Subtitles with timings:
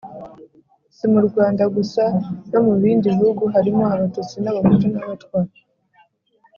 [0.95, 2.03] si mu rwanda gusa:
[2.51, 5.39] no mu bindi bihugu harimo abatutsi n’abahutu n’abatwa,